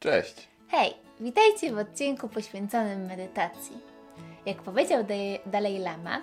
Cześć! 0.00 0.48
Hej, 0.68 0.94
witajcie 1.20 1.74
w 1.74 1.78
odcinku 1.78 2.28
poświęconym 2.28 3.06
medytacji. 3.06 3.78
Jak 4.46 4.62
powiedział 4.62 5.04
Dalai 5.46 5.78
Lama, 5.78 6.22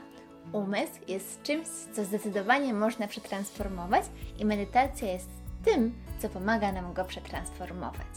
umysł 0.53 0.93
jest 1.07 1.43
czymś, 1.43 1.67
co 1.67 2.05
zdecydowanie 2.05 2.73
można 2.73 3.07
przetransformować 3.07 4.03
i 4.39 4.45
medytacja 4.45 5.11
jest 5.11 5.29
tym, 5.65 5.95
co 6.19 6.29
pomaga 6.29 6.71
nam 6.71 6.93
go 6.93 7.05
przetransformować. 7.05 8.07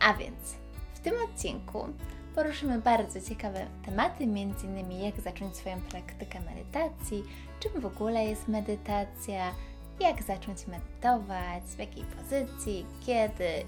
A 0.00 0.14
więc 0.14 0.54
w 0.94 1.00
tym 1.00 1.14
odcinku 1.24 1.86
poruszymy 2.34 2.78
bardzo 2.78 3.20
ciekawe 3.20 3.66
tematy, 3.84 4.24
m.in. 4.24 4.92
jak 4.92 5.20
zacząć 5.20 5.56
swoją 5.56 5.80
praktykę 5.80 6.40
medytacji, 6.40 7.24
czym 7.60 7.80
w 7.80 7.86
ogóle 7.86 8.24
jest 8.24 8.48
medytacja, 8.48 9.54
jak 10.00 10.22
zacząć 10.22 10.66
medytować, 10.66 11.62
w 11.62 11.78
jakiej 11.78 12.04
pozycji, 12.04 12.86
kiedy 13.06 13.64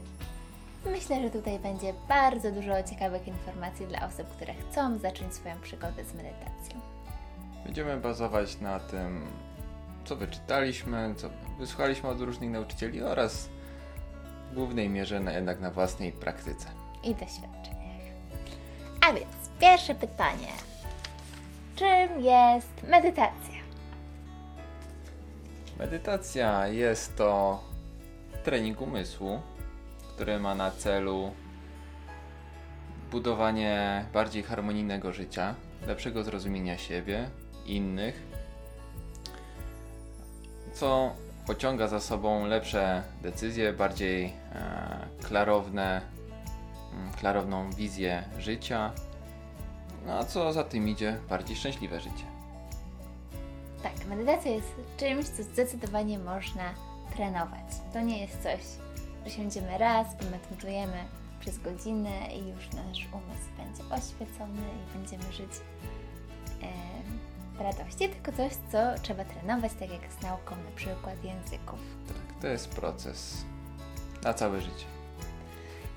Myślę, 0.86 1.22
że 1.22 1.30
tutaj 1.30 1.58
będzie 1.58 1.94
bardzo 2.08 2.52
dużo 2.52 2.82
ciekawych 2.82 3.28
informacji 3.28 3.86
dla 3.86 4.06
osób, 4.06 4.28
które 4.28 4.54
chcą 4.54 4.98
zacząć 4.98 5.34
swoją 5.34 5.60
przygodę 5.60 6.04
z 6.04 6.14
medytacją. 6.14 6.80
Będziemy 7.64 7.96
bazować 7.96 8.60
na 8.60 8.80
tym, 8.80 9.26
co 10.04 10.16
wyczytaliśmy, 10.16 11.14
co 11.16 11.30
wysłuchaliśmy 11.58 12.08
od 12.08 12.20
różnych 12.20 12.50
nauczycieli 12.50 13.02
oraz 13.02 13.48
w 14.50 14.54
głównej 14.54 14.88
mierze 14.88 15.20
na, 15.20 15.32
jednak 15.32 15.60
na 15.60 15.70
własnej 15.70 16.12
praktyce. 16.12 16.68
I 17.04 17.14
doświadczeniach. 17.14 17.82
A 19.08 19.12
więc 19.12 19.50
pierwsze 19.60 19.94
pytanie. 19.94 20.48
Czym 21.76 22.20
jest 22.20 22.82
medytacja? 22.88 23.62
Medytacja 25.78 26.68
jest 26.68 27.16
to 27.16 27.60
trening 28.44 28.80
umysłu, 28.80 29.40
który 30.22 30.40
ma 30.40 30.54
na 30.54 30.70
celu 30.70 31.32
budowanie 33.10 34.04
bardziej 34.12 34.42
harmonijnego 34.42 35.12
życia, 35.12 35.54
lepszego 35.86 36.24
zrozumienia 36.24 36.78
siebie, 36.78 37.30
innych, 37.66 38.22
co 40.72 41.14
pociąga 41.46 41.88
za 41.88 42.00
sobą 42.00 42.46
lepsze 42.46 43.02
decyzje, 43.22 43.72
bardziej 43.72 44.24
e, 44.24 44.32
klarowne, 45.22 46.00
mm, 46.92 47.12
klarowną 47.12 47.70
wizję 47.70 48.24
życia, 48.38 48.92
no 50.06 50.18
a 50.18 50.24
co 50.24 50.52
za 50.52 50.64
tym 50.64 50.88
idzie, 50.88 51.18
bardziej 51.28 51.56
szczęśliwe 51.56 52.00
życie. 52.00 52.24
Tak, 53.82 54.06
medytacja 54.06 54.50
jest 54.50 54.72
czymś, 54.96 55.26
co 55.26 55.42
zdecydowanie 55.42 56.18
można 56.18 56.74
trenować. 57.16 57.66
To 57.92 58.00
nie 58.00 58.20
jest 58.20 58.42
coś, 58.42 58.60
że 59.24 59.30
siądziemy 59.30 59.78
raz, 59.78 60.06
pomedytujemy 60.14 61.04
przez 61.40 61.58
godzinę 61.58 62.34
i 62.34 62.48
już 62.48 62.72
nasz 62.72 63.08
umysł 63.12 63.48
będzie 63.56 63.94
oświecony 63.94 64.62
i 64.62 64.98
będziemy 64.98 65.32
żyć 65.32 65.50
w 67.56 67.60
radości, 67.60 68.08
tylko 68.08 68.32
coś, 68.32 68.52
co 68.72 69.02
trzeba 69.02 69.24
trenować, 69.24 69.72
tak 69.72 69.90
jak 69.90 70.12
z 70.12 70.22
nauką 70.22 70.56
na 70.56 70.76
przykład 70.76 71.24
języków. 71.24 71.78
Tak, 72.08 72.40
to 72.40 72.46
jest 72.46 72.68
proces 72.68 73.44
na 74.24 74.34
całe 74.34 74.60
życie. 74.60 74.86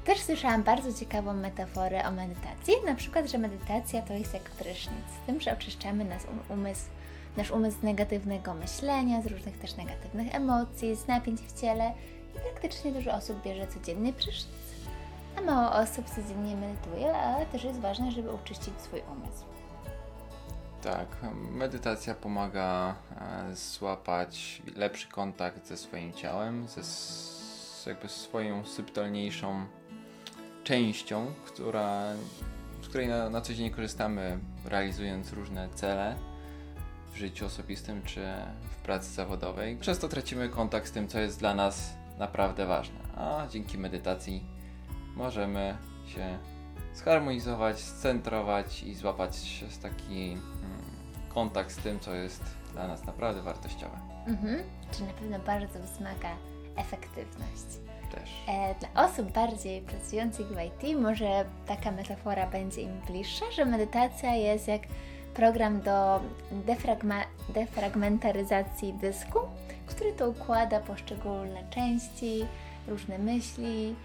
Też 0.06 0.20
słyszałam 0.20 0.64
bardzo 0.64 0.94
ciekawą 0.94 1.34
metaforę 1.34 2.06
o 2.08 2.12
medytacji, 2.12 2.74
na 2.86 2.96
przykład, 2.96 3.30
że 3.30 3.38
medytacja 3.38 4.02
to 4.02 4.14
jest 4.14 4.34
jak 4.34 4.44
prysznic, 4.44 5.06
z 5.24 5.26
tym, 5.26 5.42
że 5.42 5.54
oczyszczamy 5.54 6.06
nas 6.06 6.26
um- 6.26 6.60
umysł, 6.60 6.86
nasz 7.38 7.52
umysł 7.52 7.80
z 7.80 7.84
negatywnego 7.84 8.54
myślenia, 8.54 9.22
z 9.22 9.26
różnych 9.26 9.60
też 9.60 9.76
negatywnych 9.76 10.36
emocji, 10.36 10.96
z 10.96 11.08
napięć 11.08 11.42
w 11.42 11.62
ciele 11.62 11.94
i 12.36 12.40
praktycznie 12.40 12.92
dużo 12.92 13.14
osób 13.14 13.42
bierze 13.44 13.68
codziennie 13.68 14.14
prysznic, 14.14 14.56
a 15.38 15.42
mało 15.42 15.72
osób 15.72 16.10
codziennie 16.10 16.56
medytuje, 16.56 17.18
ale 17.18 17.46
też 17.46 17.64
jest 17.64 17.80
ważne, 17.80 18.12
żeby 18.12 18.32
uczyścić 18.32 18.82
swój 18.82 19.02
umysł. 19.12 19.46
Tak, 20.84 21.08
medytacja 21.52 22.16
pomaga 22.16 22.96
e, 23.22 23.56
złapać 23.56 24.62
lepszy 24.76 25.08
kontakt 25.08 25.68
ze 25.68 25.78
swoim 25.78 26.14
ciałem, 26.14 26.68
ze 26.68 26.82
jakby 27.90 28.10
swoją 28.10 28.66
subtelniejszą 28.66 29.66
częścią, 30.64 31.26
która, 31.46 32.14
z 32.82 32.88
której 32.88 33.08
na, 33.08 33.30
na 33.30 33.42
co 33.42 33.54
dzień 33.54 33.70
korzystamy, 33.70 34.40
realizując 34.66 35.34
różne 35.34 35.70
cele 35.76 36.16
w 37.14 37.18
życiu 37.18 37.46
osobistym 37.46 38.02
czy 38.04 38.22
w 38.62 38.76
pracy 38.76 39.14
zawodowej. 39.14 39.78
Często 39.80 40.08
tracimy 40.08 40.50
kontakt 40.50 40.88
z 40.88 40.92
tym, 40.92 41.08
co 41.08 41.20
jest 41.20 41.40
dla 41.40 41.56
nas 41.56 41.94
naprawdę 42.18 42.66
ważne, 42.66 43.00
a 43.18 43.48
dzięki 43.50 43.78
medytacji 43.78 44.44
możemy 45.16 45.78
się 46.08 46.38
zharmonizować, 46.94 47.80
scentrować 47.80 48.84
i 48.84 48.96
złapać 48.96 49.64
taki 49.82 50.32
mm, 50.32 50.42
kontakt 51.30 51.72
z 51.72 51.78
tym, 51.78 52.00
co 52.00 52.14
jest 52.14 52.44
dla 52.74 52.88
nas 52.88 53.06
naprawdę 53.06 53.42
wartościowe. 53.42 53.98
Mhm. 54.28 54.64
Czy 54.92 55.04
na 55.04 55.14
pewno 55.14 55.40
bardzo 55.40 55.80
wzmaga 55.80 56.30
efektywność. 56.76 57.66
Też. 58.12 58.30
E, 58.48 58.76
Dla 58.80 59.06
osób 59.06 59.32
bardziej 59.32 59.82
pracujących 59.82 60.48
w 60.48 60.58
IT 60.60 61.00
może 61.00 61.46
taka 61.66 61.92
metafora 61.92 62.48
będzie 62.48 62.82
im 62.82 63.02
bliższa, 63.08 63.46
że 63.52 63.66
medytacja 63.66 64.36
jest 64.36 64.68
jak 64.68 64.82
program 65.36 65.82
do 65.82 66.20
defragma- 66.52 67.26
defragmentaryzacji 67.50 68.94
dysku, 68.94 69.40
który 69.86 70.14
to 70.14 70.30
układa 70.30 70.80
poszczególne 70.80 71.64
części, 71.70 72.46
różne 72.88 73.18
myśli, 73.18 73.96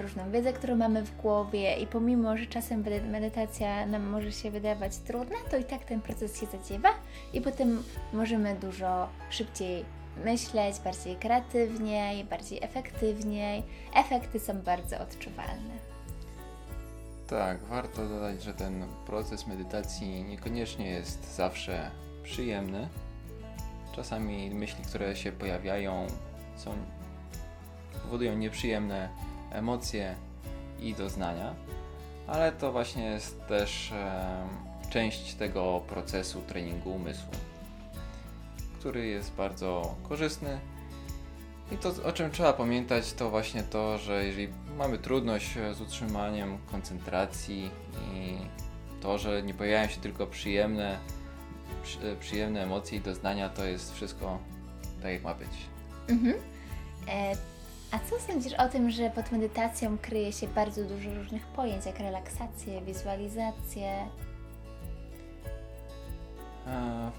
różną 0.00 0.30
wiedzę, 0.30 0.52
którą 0.52 0.76
mamy 0.76 1.02
w 1.02 1.16
głowie 1.16 1.76
i 1.76 1.86
pomimo, 1.86 2.36
że 2.36 2.46
czasem 2.46 2.82
medy- 2.82 3.02
medytacja 3.02 3.86
nam 3.86 4.02
może 4.02 4.32
się 4.32 4.50
wydawać 4.50 4.96
trudna, 4.96 5.36
to 5.50 5.56
i 5.56 5.64
tak 5.64 5.84
ten 5.84 6.00
proces 6.00 6.40
się 6.40 6.46
zadziewa 6.46 6.88
i 7.32 7.40
potem 7.40 7.82
możemy 8.12 8.54
dużo 8.54 9.08
szybciej 9.30 9.84
myśleć, 10.24 10.80
bardziej 10.84 11.16
kreatywniej, 11.16 12.24
bardziej 12.24 12.58
efektywniej. 12.62 13.62
Efekty 13.94 14.40
są 14.40 14.62
bardzo 14.62 15.00
odczuwalne. 15.00 15.89
Tak, 17.30 17.64
warto 17.64 18.08
dodać, 18.08 18.42
że 18.42 18.54
ten 18.54 18.84
proces 19.06 19.46
medytacji 19.46 20.24
niekoniecznie 20.24 20.90
jest 20.90 21.36
zawsze 21.36 21.90
przyjemny. 22.22 22.88
Czasami 23.96 24.50
myśli, 24.50 24.84
które 24.84 25.16
się 25.16 25.32
pojawiają, 25.32 26.06
są, 26.56 26.74
powodują 28.02 28.36
nieprzyjemne 28.36 29.08
emocje 29.52 30.14
i 30.80 30.94
doznania, 30.94 31.54
ale 32.26 32.52
to 32.52 32.72
właśnie 32.72 33.04
jest 33.04 33.46
też 33.46 33.92
em, 33.92 34.48
część 34.90 35.34
tego 35.34 35.82
procesu 35.88 36.42
treningu 36.42 36.90
umysłu, 36.90 37.32
który 38.78 39.06
jest 39.06 39.32
bardzo 39.32 39.94
korzystny. 40.08 40.60
I 41.72 41.76
to, 41.76 41.92
o 42.04 42.12
czym 42.12 42.30
trzeba 42.30 42.52
pamiętać, 42.52 43.12
to 43.12 43.30
właśnie 43.30 43.62
to, 43.62 43.98
że 43.98 44.24
jeżeli 44.24 44.48
mamy 44.80 44.98
trudność 44.98 45.56
e, 45.56 45.74
z 45.74 45.80
utrzymaniem 45.80 46.58
koncentracji 46.70 47.70
i 48.14 48.36
to, 49.00 49.18
że 49.18 49.42
nie 49.42 49.54
pojawiają 49.54 49.88
się 49.88 50.00
tylko 50.00 50.26
przyjemne, 50.26 50.98
przy, 51.82 52.16
przyjemne 52.20 52.62
emocje 52.62 52.98
i 52.98 53.00
doznania, 53.00 53.48
to 53.48 53.64
jest 53.64 53.94
wszystko 53.94 54.38
tak, 55.02 55.12
jak 55.12 55.22
ma 55.22 55.34
być. 55.34 55.48
Mhm. 56.08 56.34
E, 57.08 57.32
a 57.90 57.98
co 57.98 58.20
sądzisz 58.20 58.52
o 58.52 58.68
tym, 58.68 58.90
że 58.90 59.10
pod 59.10 59.32
medytacją 59.32 59.98
kryje 59.98 60.32
się 60.32 60.48
bardzo 60.48 60.84
dużo 60.84 61.14
różnych 61.14 61.46
pojęć, 61.46 61.86
jak 61.86 61.98
relaksacje, 61.98 62.82
wizualizacje? 62.82 64.06
E, 66.66 67.10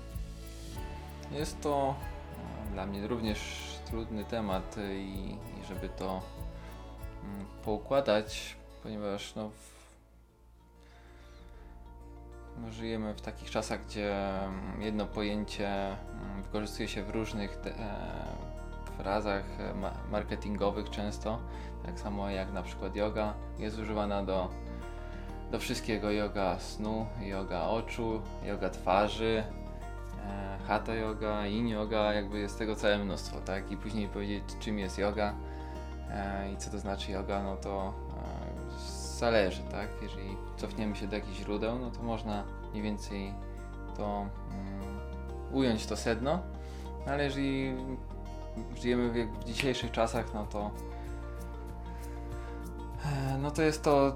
Jest 1.31 1.61
to 1.61 1.95
e, 2.69 2.73
dla 2.73 2.85
mnie 2.85 3.07
również 3.07 3.39
trudny 3.85 4.25
temat 4.25 4.77
e, 4.77 4.95
i, 4.95 5.31
i 5.31 5.65
żeby 5.69 5.89
to 5.89 6.21
poukładać, 7.65 8.55
ponieważ 8.83 9.35
no, 9.35 9.49
no, 12.61 12.71
żyjemy 12.71 13.13
w 13.13 13.21
takich 13.21 13.49
czasach, 13.49 13.85
gdzie 13.85 14.39
mm, 14.43 14.81
jedno 14.81 15.05
pojęcie 15.05 15.69
mm, 15.69 16.43
wykorzystuje 16.43 16.87
się 16.87 17.03
w 17.03 17.09
różnych 17.09 17.57
e, 17.65 17.71
frazach 18.97 19.45
e, 19.59 19.73
ma, 19.73 19.93
marketingowych 20.11 20.89
często, 20.89 21.39
tak 21.85 21.99
samo 21.99 22.29
jak 22.29 22.53
na 22.53 22.61
przykład 22.61 22.95
yoga 22.95 23.33
jest 23.59 23.79
używana 23.79 24.23
do 24.23 24.49
do 25.51 25.59
wszystkiego 25.59 26.11
yoga 26.11 26.59
snu, 26.59 27.05
yoga 27.21 27.61
oczu, 27.61 28.21
yoga 28.43 28.69
twarzy, 28.69 29.43
e, 30.27 30.57
hatha 30.67 30.93
yoga, 30.93 31.45
yin 31.45 31.67
yoga, 31.67 32.13
jakby 32.13 32.39
jest 32.39 32.59
tego 32.59 32.75
całe 32.75 32.97
mnóstwo, 32.97 33.41
tak? 33.41 33.71
I 33.71 33.77
później 33.77 34.07
powiedzieć 34.07 34.43
czym 34.59 34.79
jest 34.79 34.97
yoga 34.97 35.33
i 36.53 36.57
co 36.57 36.71
to 36.71 36.79
znaczy 36.79 37.11
yoga, 37.11 37.43
no 37.43 37.57
to 37.57 37.93
e, 38.67 39.17
zależy, 39.19 39.63
tak? 39.63 39.87
Jeżeli 40.01 40.37
cofniemy 40.57 40.95
się 40.95 41.07
do 41.07 41.15
jakichś 41.15 41.37
źródeł, 41.37 41.79
no 41.79 41.91
to 41.91 42.03
można 42.03 42.43
mniej 42.71 42.83
więcej 42.83 43.33
to 43.97 44.25
mm, 44.51 44.99
ująć 45.51 45.85
to 45.85 45.97
sedno, 45.97 46.39
no 47.05 47.11
ale 47.11 47.23
jeżeli 47.23 47.75
żyjemy 48.75 49.09
w, 49.09 49.39
w 49.39 49.43
dzisiejszych 49.43 49.91
czasach, 49.91 50.33
no 50.33 50.45
to 50.45 50.71
E, 53.05 53.37
no 53.37 53.51
to 53.51 53.61
jest 53.61 53.83
to 53.83 54.15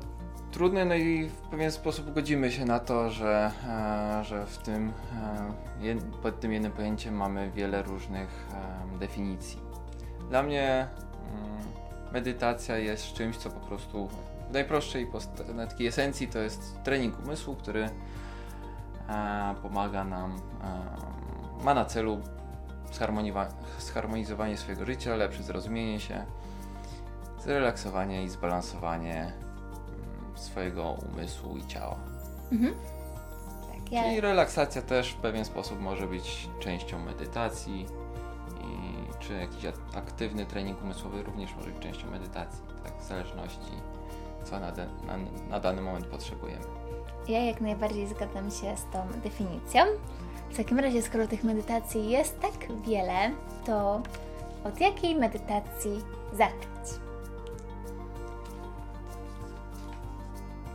trudne, 0.51 0.85
no 0.85 0.95
i 0.95 1.29
w 1.29 1.35
pewien 1.35 1.71
sposób 1.71 2.13
godzimy 2.13 2.51
się 2.51 2.65
na 2.65 2.79
to, 2.79 3.09
że, 3.09 3.51
e, 3.67 4.23
że 4.23 4.45
w 4.45 4.57
tym, 4.57 4.93
e, 5.81 6.21
pod 6.21 6.39
tym 6.39 6.53
jednym 6.53 6.71
pojęciem 6.71 7.15
mamy 7.15 7.51
wiele 7.51 7.83
różnych 7.83 8.47
e, 8.95 8.97
definicji. 8.99 9.59
Dla 10.29 10.43
mnie 10.43 10.87
mm, 11.31 11.61
medytacja 12.15 12.77
jest 12.77 13.13
czymś, 13.13 13.37
co 13.37 13.49
po 13.49 13.59
prostu 13.59 14.07
w 14.49 14.53
najprostszej 14.53 15.07
na 15.53 15.67
takiej 15.67 15.87
esencji 15.87 16.27
to 16.27 16.39
jest 16.39 16.83
trening 16.83 17.19
umysłu, 17.19 17.55
który 17.55 17.89
e, 19.09 19.55
pomaga 19.61 20.03
nam, 20.03 20.35
e, 21.61 21.63
ma 21.63 21.73
na 21.73 21.85
celu 21.85 22.21
zharmonizowanie 23.79 24.57
swojego 24.57 24.85
życia, 24.85 25.15
lepsze 25.15 25.43
zrozumienie 25.43 25.99
się, 25.99 26.25
zrelaksowanie 27.43 28.23
i 28.23 28.29
zbalansowanie 28.29 29.15
mm, 29.15 30.37
swojego 30.37 30.91
umysłu 30.91 31.57
i 31.57 31.67
ciała. 31.67 31.99
Mhm. 32.51 32.73
Tak, 33.71 33.91
ja... 33.91 34.03
Czyli 34.03 34.21
relaksacja 34.21 34.81
też 34.81 35.11
w 35.11 35.15
pewien 35.17 35.45
sposób 35.45 35.79
może 35.79 36.07
być 36.07 36.49
częścią 36.59 36.99
medytacji 36.99 37.85
czy 39.27 39.33
jakiś 39.33 39.65
aktywny 39.95 40.45
trening 40.45 40.81
umysłowy 40.83 41.23
również 41.23 41.55
może 41.55 41.69
być 41.69 41.79
częścią 41.83 42.11
medytacji, 42.11 42.63
tak 42.83 42.97
w 42.97 43.03
zależności 43.07 43.71
co 44.43 44.59
na, 44.59 44.71
de- 44.71 44.89
na, 45.07 45.17
na 45.49 45.59
dany 45.59 45.81
moment 45.81 46.07
potrzebujemy. 46.07 46.65
Ja 47.27 47.43
jak 47.43 47.61
najbardziej 47.61 48.07
zgadzam 48.07 48.51
się 48.51 48.77
z 48.77 48.85
tą 48.93 49.07
definicją. 49.23 49.83
W 50.51 50.57
takim 50.57 50.79
razie, 50.79 51.01
skoro 51.01 51.27
tych 51.27 51.43
medytacji 51.43 52.09
jest 52.09 52.39
tak 52.39 52.81
wiele, 52.81 53.31
to 53.65 54.01
od 54.63 54.79
jakiej 54.81 55.15
medytacji 55.15 56.03
zacząć? 56.33 56.99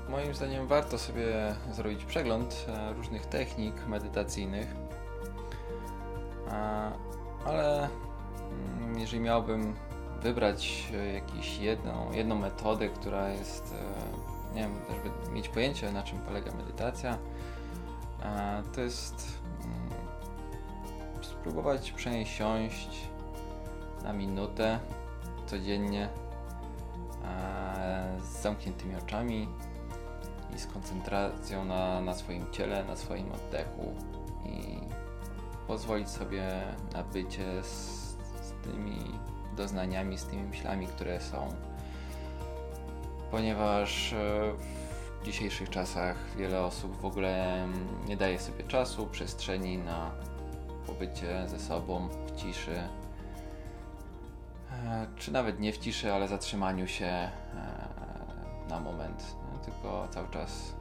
Moim 0.08 0.35
zdaniem 0.35 0.67
warto 0.67 0.99
sobie 0.99 1.55
zrobić 1.73 2.05
przegląd 2.05 2.67
e, 2.69 2.93
różnych 2.93 3.26
technik 3.26 3.87
medytacyjnych, 3.87 4.69
A, 6.50 6.91
ale 7.44 7.88
jeżeli 9.00 9.23
miałbym 9.23 9.75
wybrać 10.23 10.93
e, 10.94 11.12
jakąś 11.12 11.58
jedną, 11.58 12.12
jedną 12.12 12.35
metodę, 12.38 12.88
która 12.88 13.31
jest, 13.31 13.75
e, 13.75 14.55
nie 14.55 14.61
wiem, 14.61 14.75
żeby 14.88 15.32
mieć 15.32 15.49
pojęcie 15.49 15.93
na 15.93 16.02
czym 16.02 16.19
polega 16.19 16.52
medytacja, 16.52 17.19
to 18.75 18.81
jest 18.81 19.41
mm, 19.64 19.91
spróbować 21.23 21.93
przesiąść 21.93 23.08
na 24.02 24.12
minutę 24.12 24.79
codziennie 25.46 26.08
z 28.23 28.43
zamkniętymi 28.43 28.96
oczami 28.96 29.49
i 30.56 30.58
z 30.58 30.67
koncentracją 30.67 31.64
na, 31.64 32.00
na 32.00 32.14
swoim 32.14 32.50
ciele, 32.53 32.85
na 32.85 32.96
swoim 32.96 33.32
oddechu 33.32 33.94
i 34.44 34.81
pozwolić 35.67 36.08
sobie 36.08 36.44
na 36.93 37.03
bycie 37.03 37.62
z 37.62 38.00
tymi 38.70 38.99
doznaniami, 39.56 40.19
z 40.19 40.25
tymi 40.25 40.43
myślami, 40.43 40.87
które 40.87 41.20
są. 41.20 41.49
Ponieważ 43.31 44.12
e, 44.12 44.17
w 45.22 45.25
dzisiejszych 45.25 45.70
czasach 45.70 46.17
wiele 46.37 46.62
osób 46.62 46.96
w 46.96 47.05
ogóle 47.05 47.67
nie 48.08 48.17
daje 48.17 48.38
sobie 48.38 48.64
czasu, 48.64 49.06
przestrzeni 49.06 49.78
na 49.78 50.11
pobycie 50.87 51.49
ze 51.49 51.58
sobą 51.58 52.08
w 52.08 52.37
ciszy, 52.37 52.82
E, 54.72 55.06
czy 55.17 55.32
nawet 55.32 55.61
nie 55.61 55.72
w 55.72 55.78
ciszy, 55.78 56.12
ale 56.12 56.28
zatrzymaniu 56.28 56.87
się 56.87 57.06
e, 57.06 57.31
na 58.69 58.81
moment. 58.81 59.37
Tylko 59.64 60.08
cały 60.11 60.28
czas 60.28 60.75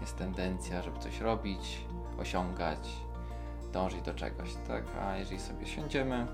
jest 0.00 0.16
tendencja, 0.16 0.82
żeby 0.82 0.98
coś 0.98 1.20
robić, 1.20 1.84
osiągać, 2.18 2.88
dążyć 3.72 4.02
do 4.02 4.14
czegoś, 4.14 4.54
tak? 4.68 4.84
A 5.00 5.16
jeżeli 5.16 5.40
sobie 5.40 5.66
siądziemy 5.66 6.26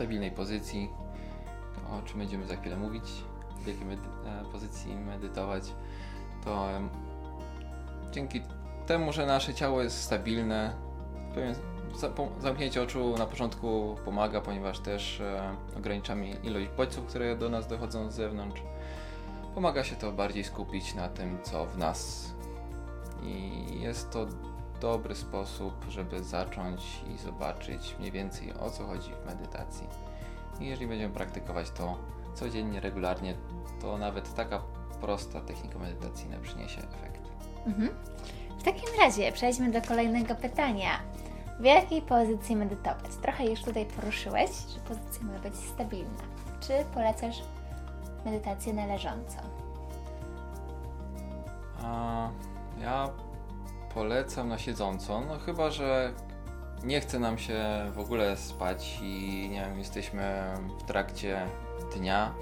stabilnej 0.00 0.30
pozycji, 0.30 0.90
o 1.90 2.02
czym 2.02 2.18
będziemy 2.18 2.46
za 2.46 2.56
chwilę 2.56 2.76
mówić, 2.76 3.04
w 3.56 3.66
jakiej 3.66 3.86
medy- 3.86 4.08
e, 4.26 4.52
pozycji 4.52 4.94
medytować, 4.94 5.64
to 6.44 6.68
dzięki 8.10 8.42
temu, 8.86 9.12
że 9.12 9.26
nasze 9.26 9.54
ciało 9.54 9.82
jest 9.82 10.02
stabilne, 10.02 10.74
pewien 11.34 11.54
Zamknięcie 12.40 12.82
oczu 12.82 13.14
na 13.18 13.26
początku 13.26 13.96
pomaga, 14.04 14.40
ponieważ 14.40 14.78
też 14.78 15.20
e, 15.20 15.54
ograniczamy 15.78 16.28
ilość 16.28 16.68
bodźców, 16.76 17.06
które 17.06 17.36
do 17.36 17.48
nas 17.48 17.66
dochodzą 17.66 18.10
z 18.10 18.14
zewnątrz. 18.14 18.62
Pomaga 19.54 19.84
się 19.84 19.96
to 19.96 20.12
bardziej 20.12 20.44
skupić 20.44 20.94
na 20.94 21.08
tym, 21.08 21.38
co 21.42 21.66
w 21.66 21.78
nas. 21.78 22.30
I 23.22 23.80
jest 23.80 24.10
to 24.10 24.26
dobry 24.80 25.14
sposób, 25.14 25.74
żeby 25.88 26.24
zacząć 26.24 27.00
i 27.14 27.18
zobaczyć 27.18 27.96
mniej 27.98 28.12
więcej 28.12 28.54
o 28.54 28.70
co 28.70 28.86
chodzi 28.86 29.10
w 29.14 29.26
medytacji. 29.26 29.86
I 30.60 30.66
jeżeli 30.66 30.86
będziemy 30.86 31.14
praktykować 31.14 31.70
to 31.70 31.96
codziennie, 32.34 32.80
regularnie, 32.80 33.34
to 33.80 33.98
nawet 33.98 34.34
taka 34.34 34.62
prosta 35.00 35.40
technika 35.40 35.78
medytacyjna 35.78 36.38
przyniesie 36.42 36.78
efekt. 36.78 37.20
Mhm. 37.66 37.88
W 38.58 38.62
takim 38.62 38.88
razie 38.98 39.32
przejdźmy 39.32 39.70
do 39.70 39.82
kolejnego 39.82 40.34
pytania. 40.34 40.90
W 41.60 41.64
jakiej 41.64 42.02
pozycji 42.02 42.56
medytować? 42.56 43.16
Trochę 43.22 43.46
już 43.46 43.62
tutaj 43.62 43.86
poruszyłeś, 43.86 44.50
że 44.50 44.80
pozycja 44.80 45.26
ma 45.26 45.38
być 45.38 45.56
stabilna. 45.56 46.22
Czy 46.60 46.72
polecasz 46.94 47.42
medytację 48.24 48.74
na 48.74 48.86
leżąco? 48.86 49.38
A 51.82 52.28
ja 52.80 53.08
polecam 53.94 54.48
na 54.48 54.58
siedząco, 54.58 55.20
no 55.20 55.38
chyba, 55.38 55.70
że 55.70 56.12
nie 56.84 57.00
chce 57.00 57.18
nam 57.18 57.38
się 57.38 57.64
w 57.94 57.98
ogóle 57.98 58.36
spać 58.36 58.98
i 59.02 59.48
nie 59.50 59.60
wiem, 59.60 59.78
jesteśmy 59.78 60.54
w 60.78 60.82
trakcie 60.82 61.46
dnia, 61.96 62.34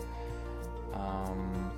am, 0.95 1.71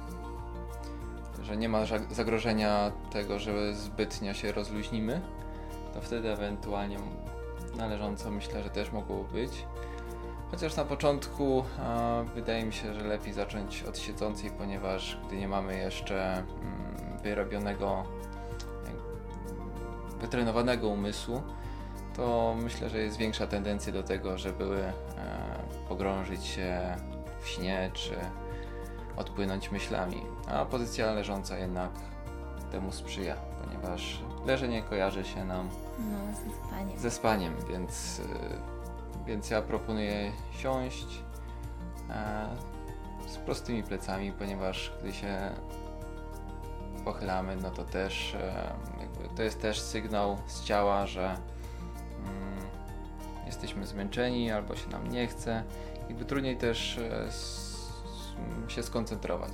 że 1.43 1.57
nie 1.57 1.69
ma 1.69 1.79
zagrożenia 2.11 2.93
tego, 3.13 3.39
że 3.39 3.75
zbytnio 3.75 4.35
się 4.35 4.53
rozluźnimy, 4.53 5.21
to 5.95 6.01
wtedy 6.01 6.33
ewentualnie 6.33 6.99
na 7.77 7.87
leżąco 7.87 8.31
myślę, 8.31 8.63
że 8.63 8.71
też 8.71 8.93
mogłoby 8.93 9.33
być. 9.33 9.67
Chociaż 10.51 10.77
na 10.77 10.85
początku 10.85 11.65
wydaje 12.35 12.65
mi 12.65 12.73
się, 12.73 12.95
że 12.95 13.01
lepiej 13.01 13.33
zacząć 13.33 13.83
od 13.83 13.99
siedzącej, 13.99 14.51
ponieważ 14.51 15.19
gdy 15.27 15.37
nie 15.37 15.49
mamy 15.49 15.79
jeszcze 15.79 16.33
mm, 16.33 17.19
wyrobionego, 17.23 18.05
wytrenowanego 20.21 20.89
umysłu, 20.89 21.43
to 22.17 22.57
myślę, 22.63 22.91
że 22.91 22.99
jest 22.99 23.17
większa 23.17 23.47
tendencja 23.47 23.93
do 23.93 24.03
tego, 24.03 24.39
żeby 24.39 24.83
e, 24.85 24.93
pogrążyć 25.89 26.45
się 26.45 26.97
w 27.41 27.49
śnie 27.49 27.91
czy 27.95 28.15
odpłynąć 29.17 29.71
myślami. 29.71 30.23
A 30.49 30.65
pozycja 30.65 31.13
leżąca 31.13 31.59
jednak 31.59 31.91
temu 32.73 32.93
sprzyja, 32.93 33.37
ponieważ 33.65 34.21
leżenie 34.47 34.83
kojarzy 34.83 35.25
się 35.25 35.45
nam 35.45 35.69
No, 35.99 36.35
ze 36.35 36.51
spaniem. 36.67 36.99
ze 36.99 37.11
spaniem, 37.11 37.55
więc, 37.69 38.19
y, 38.19 38.25
więc 39.27 39.51
ja 39.51 39.63
proponuję 39.63 40.33
siąść 40.53 41.23
e, 42.11 42.47
z 43.29 43.37
prostymi 43.37 43.83
plecami, 43.83 44.33
ponieważ 44.33 44.93
gdy 45.01 45.13
się 45.13 45.51
pochylamy, 47.05 47.57
no 47.57 47.71
to 47.71 47.85
też 47.85 48.35
e, 48.35 48.73
to 49.37 49.43
jest 49.43 49.61
też 49.63 49.81
sygnał 49.81 50.39
z 50.47 50.65
ciała, 50.65 51.07
że 51.07 51.25
mm, 51.25 52.59
jesteśmy 53.47 53.87
zmęczeni 53.87 54.51
albo 54.51 54.77
się 54.77 54.89
nam 54.91 55.09
nie 55.09 55.27
chce. 55.27 55.65
Jakby 56.09 56.25
trudniej 56.25 56.57
też 56.57 56.99
e, 56.99 57.25
s- 57.27 57.93
się 58.69 58.83
skoncentrować. 58.83 59.53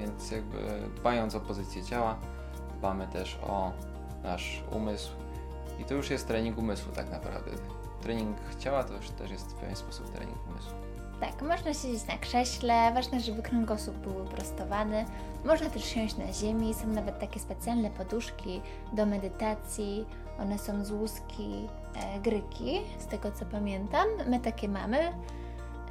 Więc 0.00 0.30
jakby 0.30 0.58
dbając 0.96 1.34
o 1.34 1.40
pozycję 1.40 1.82
ciała, 1.84 2.18
dbamy 2.78 3.06
też 3.08 3.38
o 3.42 3.72
nasz 4.22 4.62
umysł, 4.72 5.10
i 5.80 5.84
to 5.84 5.94
już 5.94 6.10
jest 6.10 6.28
trening 6.28 6.58
umysłu 6.58 6.92
tak 6.92 7.10
naprawdę. 7.10 7.50
Trening 8.02 8.36
ciała 8.58 8.84
to 8.84 8.94
już 8.94 9.08
też 9.10 9.30
jest 9.30 9.50
w 9.50 9.54
pewien 9.54 9.76
sposób 9.76 10.10
trening 10.12 10.38
umysłu. 10.50 10.72
Tak, 11.20 11.42
można 11.42 11.74
siedzieć 11.74 12.06
na 12.06 12.18
krześle, 12.18 12.92
ważne, 12.94 13.20
żeby 13.20 13.42
kręgosłup 13.42 13.96
był 13.96 14.12
wyprostowany. 14.12 15.04
Można 15.44 15.70
też 15.70 15.84
siąść 15.84 16.16
na 16.16 16.32
ziemi, 16.32 16.74
są 16.74 16.86
nawet 16.86 17.18
takie 17.18 17.40
specjalne 17.40 17.90
poduszki 17.90 18.60
do 18.92 19.06
medytacji. 19.06 20.06
One 20.40 20.58
są 20.58 20.84
z 20.84 20.90
łuski 20.90 21.68
e, 21.94 22.20
gryki, 22.20 22.80
z 22.98 23.06
tego 23.06 23.32
co 23.32 23.44
pamiętam. 23.44 24.06
My 24.26 24.40
takie 24.40 24.68
mamy. 24.68 24.98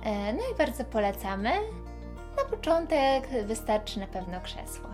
E, 0.03 0.33
no 0.33 0.39
i 0.53 0.57
bardzo 0.57 0.83
polecamy. 0.83 1.51
Na 2.37 2.43
początek 2.49 3.29
wystarczy 3.45 3.99
na 3.99 4.07
pewno 4.07 4.41
krzesło. 4.41 4.89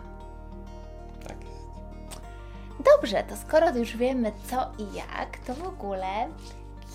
Tak 1.27 1.37
jest. 1.43 1.67
Dobrze, 2.95 3.23
to 3.23 3.37
skoro 3.37 3.77
już 3.77 3.97
wiemy 3.97 4.31
co 4.45 4.71
i 4.77 4.95
jak, 4.95 5.37
to 5.37 5.53
w 5.53 5.67
ogóle 5.67 6.27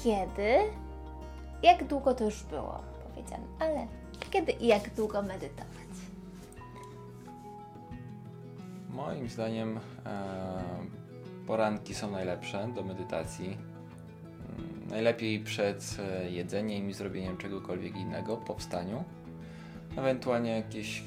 kiedy, 0.04 0.58
jak 1.62 1.84
długo 1.84 2.14
to 2.14 2.24
już 2.24 2.42
było 2.42 2.95
powiedziane, 3.16 3.44
ale 3.58 3.86
kiedy 4.30 4.52
i 4.52 4.66
jak 4.66 4.94
długo 4.94 5.22
medytować? 5.22 5.66
Moim 8.90 9.28
zdaniem 9.28 9.80
e, 10.06 10.62
poranki 11.46 11.94
są 11.94 12.10
najlepsze 12.10 12.68
do 12.74 12.82
medytacji. 12.82 13.46
Mm, 13.46 14.88
Najlepiej 14.90 15.40
przed 15.40 15.96
e, 15.98 16.30
jedzeniem 16.30 16.90
i 16.90 16.92
zrobieniem 16.94 17.36
czegokolwiek 17.36 17.96
innego 17.96 18.36
po 18.36 18.54
wstaniu. 18.54 19.04
Ewentualnie 19.96 20.50
jakieś 20.50 21.02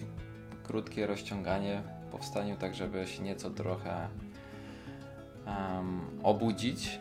krótkie 0.64 1.08
rozciąganie 1.08 1.82
po 2.12 2.18
wstaniu, 2.18 2.56
tak 2.56 2.76
żeby 2.76 3.08
się 3.08 3.24
nieco 3.24 3.50
trochę 3.50 4.08
em, 5.46 6.02
obudzić. 6.24 7.00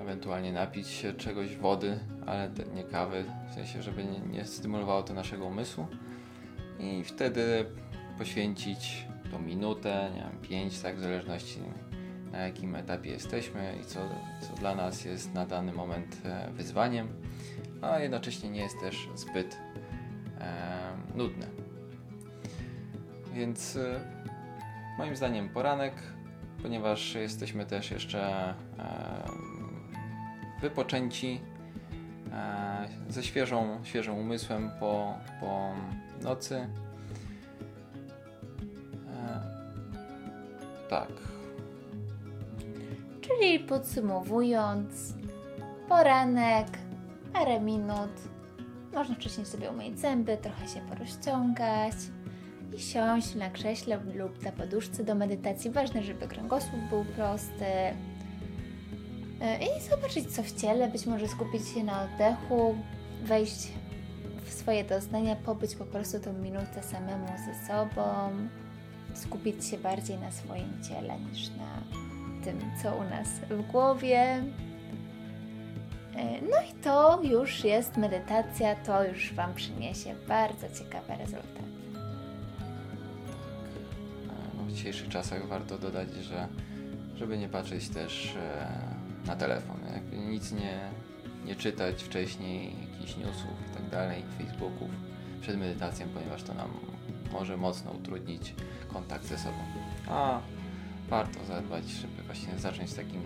Ewentualnie 0.00 0.52
napić 0.52 0.88
się 0.88 1.12
czegoś 1.12 1.56
wody, 1.56 1.98
ale 2.26 2.50
nie 2.74 2.84
kawy, 2.84 3.24
w 3.50 3.54
sensie, 3.54 3.82
żeby 3.82 4.04
nie, 4.04 4.20
nie 4.20 4.44
stymulowało 4.44 5.02
to 5.02 5.14
naszego 5.14 5.46
umysłu. 5.46 5.86
I 6.78 7.04
wtedy 7.04 7.64
poświęcić 8.18 9.06
tą 9.30 9.38
minutę, 9.38 10.10
nie 10.14 10.20
wiem, 10.20 10.38
pięć, 10.42 10.80
tak, 10.80 10.96
w 10.96 11.00
zależności 11.00 11.60
na 12.32 12.38
jakim 12.38 12.76
etapie 12.76 13.10
jesteśmy 13.10 13.74
i 13.80 13.84
co, 13.84 14.00
co 14.40 14.54
dla 14.54 14.74
nas 14.74 15.04
jest 15.04 15.34
na 15.34 15.46
dany 15.46 15.72
moment 15.72 16.16
e, 16.24 16.50
wyzwaniem, 16.52 17.08
a 17.82 17.98
jednocześnie 17.98 18.50
nie 18.50 18.60
jest 18.60 18.80
też 18.80 19.08
zbyt 19.14 19.56
e, 20.40 20.96
nudne. 21.14 21.46
Więc 23.34 23.76
e, 23.76 24.00
moim 24.98 25.16
zdaniem 25.16 25.48
poranek, 25.48 25.94
ponieważ 26.62 27.14
jesteśmy 27.14 27.66
też 27.66 27.90
jeszcze 27.90 28.54
e, 28.78 29.24
wypoczęci, 30.60 31.40
e, 32.32 32.88
ze 33.08 33.22
świeżą, 33.22 33.78
świeżym 33.84 34.14
umysłem 34.14 34.70
po, 34.80 35.14
po 35.40 35.72
nocy. 36.22 36.68
E, 39.08 39.40
tak. 40.90 41.08
Czyli 43.20 43.60
podsumowując, 43.60 45.14
poranek, 45.88 46.66
parę 47.32 47.60
minut, 47.60 48.10
można 48.94 49.14
wcześniej 49.14 49.46
sobie 49.46 49.70
umyć 49.70 50.00
zęby, 50.00 50.36
trochę 50.36 50.68
się 50.68 50.80
porozciągać 50.80 51.94
i 52.76 52.80
siąść 52.80 53.34
na 53.34 53.50
krześle 53.50 54.00
lub 54.14 54.42
na 54.44 54.52
poduszce 54.52 55.04
do 55.04 55.14
medytacji. 55.14 55.70
Ważne, 55.70 56.02
żeby 56.02 56.28
kręgosłup 56.28 56.80
był 56.90 57.04
prosty. 57.04 57.64
Yy, 59.40 59.78
I 59.78 59.90
zobaczyć 59.90 60.34
co 60.34 60.42
w 60.42 60.52
ciele, 60.52 60.88
być 60.88 61.06
może 61.06 61.28
skupić 61.28 61.68
się 61.68 61.84
na 61.84 62.02
oddechu, 62.02 62.74
wejść 63.22 63.68
w 64.44 64.52
swoje 64.52 64.84
doznania, 64.84 65.36
pobyć 65.36 65.76
po 65.76 65.84
prostu 65.84 66.20
tą 66.20 66.32
minutę 66.32 66.82
samemu 66.82 67.26
ze 67.26 67.66
sobą, 67.66 68.30
skupić 69.14 69.66
się 69.66 69.78
bardziej 69.78 70.18
na 70.18 70.30
swoim 70.30 70.82
ciele 70.88 71.20
niż 71.20 71.48
na 71.48 71.82
tym, 72.44 72.60
co 72.82 72.96
u 72.96 73.02
nas 73.02 73.28
w 73.50 73.72
głowie. 73.72 74.18
E, 76.16 76.40
No 76.42 76.56
i 76.70 76.82
to 76.82 77.20
już 77.22 77.64
jest 77.64 77.96
medytacja, 77.96 78.74
to 78.74 79.04
już 79.04 79.34
Wam 79.34 79.54
przyniesie 79.54 80.14
bardzo 80.28 80.66
ciekawe 80.78 81.16
rezultaty. 81.16 81.69
W 84.70 84.72
dzisiejszych 84.72 85.08
czasach 85.08 85.46
warto 85.46 85.78
dodać, 85.78 86.08
że 86.14 86.48
żeby 87.16 87.38
nie 87.38 87.48
patrzeć 87.48 87.88
też 87.88 88.36
e, 88.36 88.68
na 89.26 89.36
telefon, 89.36 89.76
nic 90.12 90.52
nie, 90.52 90.90
nie 91.44 91.56
czytać 91.56 92.02
wcześniej, 92.02 92.72
jakichś 92.92 93.16
newsów 93.16 93.50
i 93.70 93.74
tak 93.76 93.90
dalej, 93.90 94.22
Facebooków 94.38 94.90
przed 95.40 95.58
medytacją, 95.58 96.06
ponieważ 96.14 96.42
to 96.42 96.54
nam 96.54 96.70
może 97.32 97.56
mocno 97.56 97.90
utrudnić 97.90 98.54
kontakt 98.92 99.24
ze 99.24 99.38
sobą. 99.38 99.58
A 100.08 100.40
warto 101.08 101.44
zadbać, 101.44 101.84
żeby 101.88 102.22
właśnie 102.22 102.58
zacząć 102.58 102.94
takim 102.94 103.22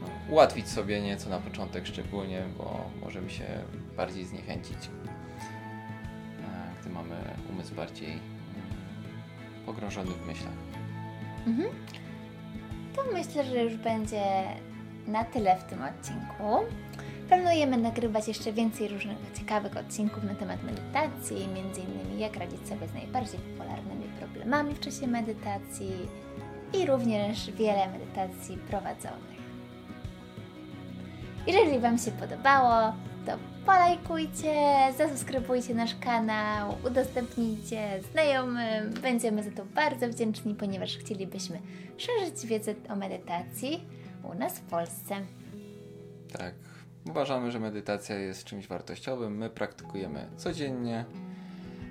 no, 0.00 0.06
ułatwić 0.30 0.68
sobie 0.68 1.00
nieco 1.00 1.30
na 1.30 1.38
początek 1.38 1.86
szczególnie, 1.86 2.42
bo 2.58 2.90
możemy 3.00 3.30
się 3.30 3.44
bardziej 3.96 4.24
zniechęcić, 4.24 4.78
e, 4.86 6.80
gdy 6.80 6.90
mamy 6.90 7.16
umysł 7.50 7.74
bardziej 7.74 8.35
pogrążony 9.66 10.10
w 10.10 10.26
myślach. 10.26 10.52
Mhm. 11.46 11.68
To 12.96 13.02
myślę, 13.12 13.44
że 13.44 13.64
już 13.64 13.74
będzie 13.76 14.22
na 15.06 15.24
tyle 15.24 15.56
w 15.56 15.64
tym 15.64 15.82
odcinku. 15.82 16.76
Planujemy 17.28 17.76
nagrywać 17.76 18.28
jeszcze 18.28 18.52
więcej 18.52 18.88
różnych 18.88 19.18
ciekawych 19.38 19.76
odcinków 19.76 20.24
na 20.24 20.34
temat 20.34 20.62
medytacji, 20.62 21.36
m.in. 21.42 22.18
jak 22.18 22.36
radzić 22.36 22.68
sobie 22.68 22.88
z 22.88 22.94
najbardziej 22.94 23.40
popularnymi 23.40 24.04
problemami 24.20 24.74
w 24.74 24.80
czasie 24.80 25.06
medytacji 25.06 25.92
i 26.72 26.86
również 26.86 27.50
wiele 27.50 27.88
medytacji 27.88 28.56
prowadzonych. 28.56 29.36
Jeżeli 31.46 31.78
Wam 31.78 31.98
się 31.98 32.10
podobało, 32.10 32.92
polajkujcie, 33.66 34.54
zasubskrybujcie 34.98 35.74
nasz 35.74 35.94
kanał, 36.00 36.74
udostępnijcie 36.86 38.00
znajomym. 38.12 38.90
Będziemy 39.02 39.42
za 39.42 39.50
to 39.50 39.64
bardzo 39.64 40.08
wdzięczni, 40.08 40.54
ponieważ 40.54 40.96
chcielibyśmy 40.96 41.58
szerzyć 41.96 42.46
wiedzę 42.46 42.74
o 42.88 42.96
medytacji 42.96 43.84
u 44.32 44.34
nas 44.34 44.58
w 44.58 44.62
Polsce. 44.62 45.14
Tak. 46.32 46.54
Uważamy, 47.10 47.50
że 47.50 47.60
medytacja 47.60 48.18
jest 48.18 48.44
czymś 48.44 48.66
wartościowym. 48.66 49.36
My 49.36 49.50
praktykujemy 49.50 50.26
codziennie, 50.36 51.04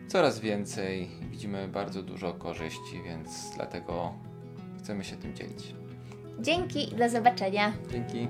coraz 0.08 0.40
więcej. 0.40 1.10
Widzimy 1.32 1.68
bardzo 1.68 2.04
dużo 2.04 2.34
korzyści, 2.34 3.04
więc 3.06 3.56
dlatego 3.56 4.14
chcemy 4.80 5.04
się 5.04 5.16
tym 5.16 5.36
dzielić. 5.36 5.76
Dzięki 6.40 6.94
i 6.94 6.96
do 6.96 7.10
zobaczenia. 7.10 7.74
Dzięki. 7.92 8.28